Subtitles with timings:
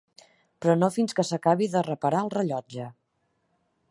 [0.65, 2.91] Però no fins que s'acabi de reparar el rellotge.